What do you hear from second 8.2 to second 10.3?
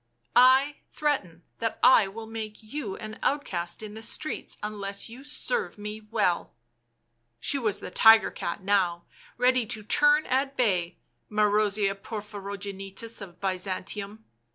cat now, ready to turn